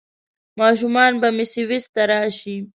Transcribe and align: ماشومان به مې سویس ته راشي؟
ماشومان 0.59 1.11
به 1.21 1.29
مې 1.35 1.45
سویس 1.53 1.85
ته 1.93 2.01
راشي؟ 2.09 2.55